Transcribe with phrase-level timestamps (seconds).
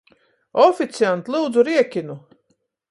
[0.63, 2.19] Oficiant, lyudzu, riekinu!